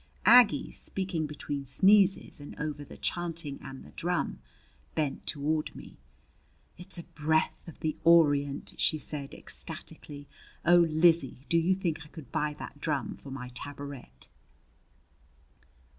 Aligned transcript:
Aggie, 0.25 0.71
speaking 0.71 1.27
between 1.27 1.63
sneezes 1.63 2.39
and 2.39 2.59
over 2.59 2.83
the 2.83 2.97
chanting 2.97 3.59
and 3.61 3.83
the 3.83 3.91
drum, 3.91 4.39
bent 4.95 5.27
toward 5.27 5.75
me. 5.75 5.99
"It's 6.75 6.97
a 6.97 7.03
breath 7.03 7.67
of 7.67 7.81
the 7.81 7.95
Orient!" 8.03 8.73
she 8.79 8.97
said 8.97 9.31
ecstatically. 9.35 10.27
"Oh, 10.65 10.87
Lizzie, 10.89 11.45
do 11.49 11.57
you 11.59 11.75
think 11.75 11.99
I 12.03 12.07
could 12.07 12.31
buy 12.31 12.55
that 12.55 12.81
drum 12.81 13.13
for 13.15 13.29
my 13.29 13.49
tabouret?" 13.49 14.09